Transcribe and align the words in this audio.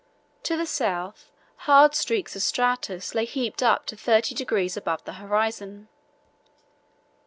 To 0.41 0.57
the 0.57 0.65
south 0.65 1.29
hard 1.69 1.93
streaks 1.93 2.35
of 2.35 2.41
stratus 2.41 3.13
lay 3.13 3.25
heaped 3.25 3.61
up 3.61 3.85
to 3.85 3.95
30 3.95 4.33
degrees 4.33 4.75
above 4.75 5.03
the 5.03 5.13
horizon.... 5.21 5.89